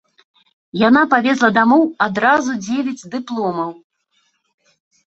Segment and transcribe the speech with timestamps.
[0.83, 3.71] Яна павезла дамоў адразу дзевяць дыпломаў.